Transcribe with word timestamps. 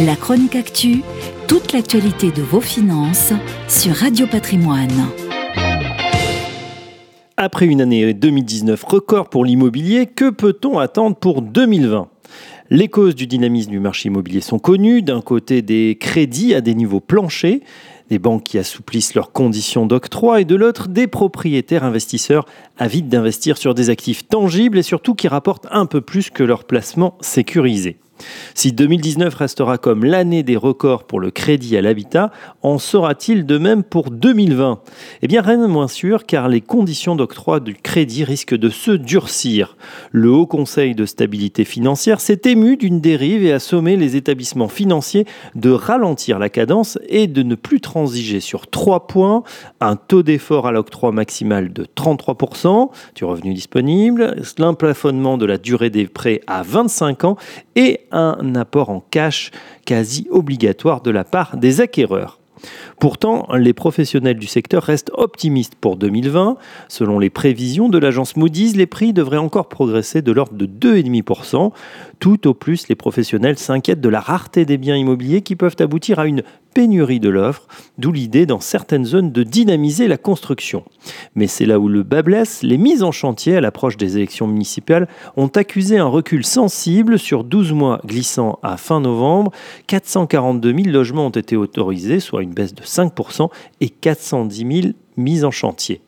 La 0.00 0.16
chronique 0.16 0.56
actu, 0.56 1.02
toute 1.46 1.72
l'actualité 1.72 2.32
de 2.32 2.42
vos 2.42 2.60
finances 2.60 3.32
sur 3.68 3.94
Radio 3.94 4.26
Patrimoine. 4.26 4.90
Après 7.36 7.66
une 7.66 7.80
année 7.80 8.12
2019 8.12 8.82
record 8.82 9.30
pour 9.30 9.44
l'immobilier, 9.44 10.06
que 10.06 10.30
peut-on 10.30 10.80
attendre 10.80 11.14
pour 11.14 11.42
2020 11.42 12.08
les 12.70 12.88
causes 12.88 13.14
du 13.14 13.26
dynamisme 13.26 13.70
du 13.70 13.78
marché 13.78 14.08
immobilier 14.08 14.40
sont 14.40 14.58
connues. 14.58 15.02
D'un 15.02 15.20
côté, 15.20 15.60
des 15.60 15.98
crédits 16.00 16.54
à 16.54 16.62
des 16.62 16.74
niveaux 16.74 16.98
planchers, 16.98 17.60
des 18.08 18.18
banques 18.18 18.42
qui 18.42 18.58
assouplissent 18.58 19.14
leurs 19.14 19.32
conditions 19.32 19.84
d'octroi, 19.84 20.40
et 20.40 20.44
de 20.46 20.56
l'autre, 20.56 20.88
des 20.88 21.06
propriétaires 21.06 21.84
investisseurs 21.84 22.46
avides 22.78 23.08
d'investir 23.08 23.58
sur 23.58 23.74
des 23.74 23.90
actifs 23.90 24.26
tangibles 24.26 24.78
et 24.78 24.82
surtout 24.82 25.14
qui 25.14 25.28
rapportent 25.28 25.68
un 25.70 25.84
peu 25.84 26.00
plus 26.00 26.30
que 26.30 26.42
leurs 26.42 26.64
placements 26.64 27.18
sécurisés. 27.20 27.98
Si 28.54 28.72
2019 28.72 29.34
restera 29.34 29.78
comme 29.78 30.04
l'année 30.04 30.42
des 30.42 30.56
records 30.56 31.04
pour 31.04 31.20
le 31.20 31.30
crédit 31.30 31.76
à 31.76 31.82
l'habitat, 31.82 32.30
en 32.62 32.78
sera-t-il 32.78 33.46
de 33.46 33.58
même 33.58 33.82
pour 33.82 34.10
2020 34.10 34.80
Eh 35.22 35.28
bien, 35.28 35.42
rien 35.42 35.58
de 35.58 35.66
moins 35.66 35.88
sûr, 35.88 36.24
car 36.24 36.48
les 36.48 36.60
conditions 36.60 37.16
d'octroi 37.16 37.60
du 37.60 37.74
crédit 37.74 38.24
risquent 38.24 38.54
de 38.54 38.68
se 38.68 38.92
durcir. 38.92 39.76
Le 40.12 40.30
Haut 40.30 40.46
Conseil 40.46 40.94
de 40.94 41.06
stabilité 41.06 41.64
financière 41.64 42.20
s'est 42.20 42.42
ému 42.44 42.76
d'une 42.76 43.00
dérive 43.00 43.44
et 43.44 43.52
a 43.52 43.58
sommé 43.58 43.96
les 43.96 44.16
établissements 44.16 44.68
financiers 44.68 45.26
de 45.54 45.70
ralentir 45.70 46.38
la 46.38 46.48
cadence 46.48 46.98
et 47.08 47.26
de 47.26 47.42
ne 47.42 47.54
plus 47.54 47.80
transiger 47.80 48.40
sur 48.40 48.68
trois 48.68 49.06
points 49.06 49.42
un 49.80 49.96
taux 49.96 50.22
d'effort 50.22 50.66
à 50.66 50.72
l'octroi 50.72 51.12
maximal 51.12 51.72
de 51.72 51.84
33% 51.84 52.90
du 53.14 53.24
revenu 53.24 53.54
disponible, 53.54 54.36
l'implafonnement 54.58 55.38
de 55.38 55.46
la 55.46 55.58
durée 55.58 55.90
des 55.90 56.06
prêts 56.06 56.40
à 56.46 56.62
25 56.62 57.24
ans 57.24 57.36
et 57.76 58.00
un 58.14 58.54
apport 58.54 58.90
en 58.90 59.00
cash 59.10 59.50
quasi 59.84 60.26
obligatoire 60.30 61.00
de 61.00 61.10
la 61.10 61.24
part 61.24 61.56
des 61.56 61.80
acquéreurs. 61.80 62.38
Pourtant, 62.98 63.46
les 63.54 63.72
professionnels 63.72 64.38
du 64.38 64.46
secteur 64.46 64.82
restent 64.82 65.10
optimistes 65.14 65.74
pour 65.74 65.96
2020. 65.96 66.56
Selon 66.88 67.18
les 67.18 67.30
prévisions 67.30 67.88
de 67.88 67.98
l'agence 67.98 68.36
Moody's, 68.36 68.76
les 68.76 68.86
prix 68.86 69.12
devraient 69.12 69.36
encore 69.36 69.68
progresser 69.68 70.22
de 70.22 70.32
l'ordre 70.32 70.54
de 70.54 70.66
2,5%. 70.66 71.72
Tout 72.20 72.46
au 72.46 72.54
plus, 72.54 72.88
les 72.88 72.94
professionnels 72.94 73.58
s'inquiètent 73.58 74.00
de 74.00 74.08
la 74.08 74.20
rareté 74.20 74.64
des 74.64 74.78
biens 74.78 74.96
immobiliers 74.96 75.42
qui 75.42 75.56
peuvent 75.56 75.76
aboutir 75.80 76.18
à 76.18 76.26
une 76.26 76.42
pénurie 76.74 77.20
de 77.20 77.28
l'offre, 77.28 77.66
d'où 77.96 78.12
l'idée 78.12 78.44
dans 78.44 78.60
certaines 78.60 79.04
zones 79.04 79.32
de 79.32 79.42
dynamiser 79.44 80.08
la 80.08 80.18
construction. 80.18 80.84
Mais 81.34 81.46
c'est 81.46 81.66
là 81.66 81.78
où 81.78 81.88
le 81.88 82.02
bas 82.02 82.22
blesse, 82.22 82.62
les 82.62 82.76
mises 82.76 83.02
en 83.02 83.12
chantier 83.12 83.56
à 83.56 83.60
l'approche 83.60 83.96
des 83.96 84.16
élections 84.16 84.46
municipales 84.46 85.08
ont 85.36 85.46
accusé 85.46 85.98
un 85.98 86.06
recul 86.06 86.44
sensible 86.44 87.18
sur 87.18 87.44
12 87.44 87.72
mois 87.72 88.00
glissant 88.04 88.58
à 88.62 88.76
fin 88.76 89.00
novembre. 89.00 89.52
442 89.86 90.74
000 90.74 90.88
logements 90.88 91.26
ont 91.26 91.30
été 91.30 91.56
autorisés, 91.56 92.20
soit 92.20 92.42
une 92.42 92.52
baisse 92.52 92.74
de 92.74 92.82
5%, 92.82 93.48
et 93.80 93.88
410 93.88 94.82
000 94.82 94.94
mises 95.16 95.44
en 95.44 95.50
chantier. 95.50 96.03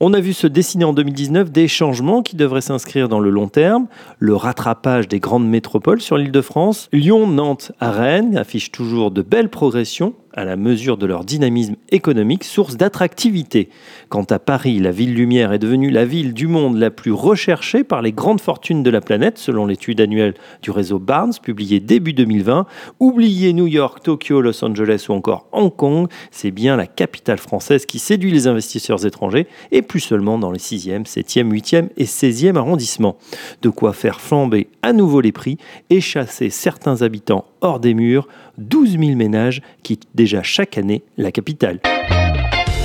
On 0.00 0.14
a 0.14 0.20
vu 0.20 0.32
se 0.32 0.46
dessiner 0.46 0.84
en 0.84 0.92
2019 0.92 1.50
des 1.50 1.66
changements 1.66 2.22
qui 2.22 2.36
devraient 2.36 2.60
s'inscrire 2.60 3.08
dans 3.08 3.18
le 3.18 3.30
long 3.30 3.48
terme. 3.48 3.88
Le 4.20 4.36
rattrapage 4.36 5.08
des 5.08 5.18
grandes 5.18 5.48
métropoles 5.48 6.00
sur 6.00 6.16
l'île 6.16 6.30
de 6.30 6.40
France. 6.40 6.88
Lyon, 6.92 7.26
Nantes, 7.26 7.72
Rennes 7.80 8.36
affichent 8.36 8.70
toujours 8.70 9.10
de 9.10 9.22
belles 9.22 9.48
progressions 9.48 10.14
à 10.38 10.44
la 10.44 10.56
mesure 10.56 10.96
de 10.96 11.04
leur 11.04 11.24
dynamisme 11.24 11.74
économique, 11.90 12.44
source 12.44 12.76
d'attractivité. 12.76 13.70
Quant 14.08 14.22
à 14.22 14.38
Paris, 14.38 14.78
la 14.78 14.92
ville 14.92 15.12
lumière 15.12 15.52
est 15.52 15.58
devenue 15.58 15.90
la 15.90 16.04
ville 16.04 16.32
du 16.32 16.46
monde 16.46 16.76
la 16.76 16.92
plus 16.92 17.10
recherchée 17.10 17.82
par 17.82 18.02
les 18.02 18.12
grandes 18.12 18.40
fortunes 18.40 18.84
de 18.84 18.90
la 18.90 19.00
planète, 19.00 19.36
selon 19.36 19.66
l'étude 19.66 20.00
annuelle 20.00 20.34
du 20.62 20.70
réseau 20.70 21.00
Barnes, 21.00 21.32
publiée 21.42 21.80
début 21.80 22.12
2020. 22.12 22.66
Oubliez 23.00 23.52
New 23.52 23.66
York, 23.66 24.00
Tokyo, 24.04 24.40
Los 24.40 24.64
Angeles 24.64 25.06
ou 25.08 25.12
encore 25.12 25.48
Hong 25.50 25.74
Kong, 25.74 26.06
c'est 26.30 26.52
bien 26.52 26.76
la 26.76 26.86
capitale 26.86 27.38
française 27.38 27.84
qui 27.84 27.98
séduit 27.98 28.30
les 28.30 28.46
investisseurs 28.46 29.04
étrangers, 29.04 29.48
et 29.72 29.82
plus 29.82 30.00
seulement 30.00 30.38
dans 30.38 30.52
les 30.52 30.60
6e, 30.60 31.04
7e, 31.04 31.50
8e 31.50 31.88
et 31.96 32.04
16e 32.04 32.54
arrondissements. 32.54 33.16
De 33.62 33.70
quoi 33.70 33.92
faire 33.92 34.20
flamber 34.20 34.68
à 34.82 34.92
nouveau 34.92 35.20
les 35.20 35.32
prix 35.32 35.58
et 35.90 36.00
chasser 36.00 36.48
certains 36.48 37.02
habitants 37.02 37.44
hors 37.60 37.80
des 37.80 37.94
murs, 37.94 38.28
12 38.58 38.98
000 38.98 39.16
ménages 39.16 39.62
quittent 39.82 40.08
chaque 40.42 40.78
année 40.78 41.02
la 41.16 41.32
capitale. 41.32 41.80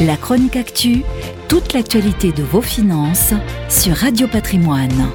La 0.00 0.16
chronique 0.16 0.56
actu, 0.56 1.02
toute 1.48 1.74
l'actualité 1.74 2.32
de 2.32 2.42
vos 2.42 2.62
finances 2.62 3.34
sur 3.68 3.94
Radio 3.94 4.26
Patrimoine. 4.26 5.12